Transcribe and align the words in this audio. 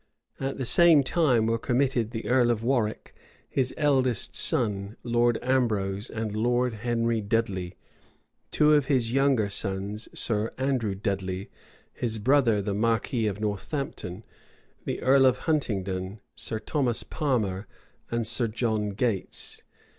[*] 0.25 0.39
At 0.49 0.57
the 0.57 0.65
same 0.65 1.03
time 1.03 1.45
were 1.45 1.59
committed 1.59 2.09
the 2.09 2.25
earl 2.27 2.49
of 2.49 2.63
Warwick, 2.63 3.13
his 3.47 3.71
eldest 3.77 4.35
son, 4.35 4.97
Lord 5.03 5.37
Ambrose 5.43 6.09
and 6.09 6.35
Lord 6.35 6.73
Henry 6.73 7.21
Dudley, 7.21 7.75
two 8.49 8.73
of 8.73 8.87
his 8.87 9.13
younger 9.13 9.47
sons, 9.47 10.09
Sir 10.19 10.53
Andrew 10.57 10.95
Dudley, 10.95 11.51
his 11.93 12.17
brother, 12.17 12.63
the 12.63 12.73
marquis 12.73 13.27
of 13.27 13.39
Northampton, 13.39 14.23
the 14.85 14.99
earl 15.03 15.27
of 15.27 15.37
Huntingdon, 15.41 16.19
Sir 16.33 16.57
Thomas 16.57 17.03
Palmer, 17.03 17.67
and 18.09 18.25
Sir 18.25 18.47
John 18.47 18.89
Gates. 18.93 19.61